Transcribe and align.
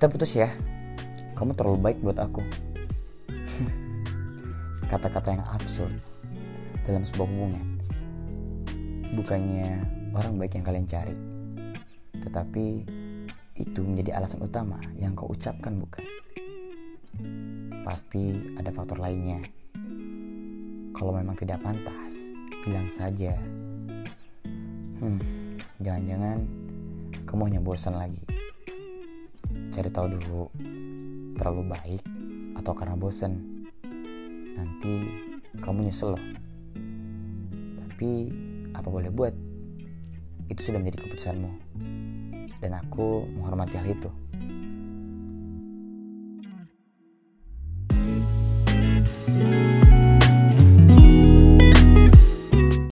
Kita 0.00 0.08
putus 0.08 0.32
ya. 0.32 0.48
Kamu 1.36 1.52
terlalu 1.52 1.92
baik 1.92 2.00
buat 2.00 2.16
aku. 2.16 2.40
Kata-kata 4.96 5.36
yang 5.36 5.44
absurd 5.44 5.92
dalam 6.88 7.04
sebuah 7.04 7.28
hubungan. 7.28 7.84
Bukannya 9.12 9.84
orang 10.16 10.40
baik 10.40 10.56
yang 10.56 10.64
kalian 10.64 10.88
cari. 10.88 11.12
Tetapi 12.16 12.66
itu 13.60 13.80
menjadi 13.84 14.16
alasan 14.16 14.40
utama 14.40 14.80
yang 14.96 15.12
kau 15.12 15.28
ucapkan 15.28 15.76
bukan? 15.76 16.08
Pasti 17.84 18.56
ada 18.56 18.72
faktor 18.72 19.04
lainnya. 19.04 19.44
Kalau 20.96 21.12
memang 21.12 21.36
tidak 21.36 21.60
pantas, 21.60 22.32
bilang 22.64 22.88
saja. 22.88 23.36
Hmm, 24.96 25.20
jangan-jangan 25.76 26.40
kamu 27.28 27.52
hanya 27.52 27.60
bosan 27.60 28.00
lagi. 28.00 28.39
Cari 29.80 29.96
tahu 29.96 30.12
dulu, 30.12 30.44
terlalu 31.40 31.72
baik 31.72 32.04
atau 32.52 32.76
karena 32.76 33.00
bosan. 33.00 33.64
Nanti 34.52 35.08
kamu 35.56 35.88
nyesel 35.88 36.12
loh. 36.12 36.24
Tapi 37.88 38.28
apa 38.76 38.84
boleh 38.84 39.08
buat? 39.08 39.32
Itu 40.52 40.60
sudah 40.68 40.84
menjadi 40.84 41.08
keputusanmu. 41.08 41.80
Dan 42.60 42.76
aku 42.76 43.24
menghormati 43.24 43.80
hal 43.80 43.88
itu. 43.88 44.12